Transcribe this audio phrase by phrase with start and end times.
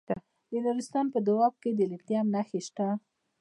[0.51, 2.87] د نورستان په دو اب کې د لیتیم نښې شته.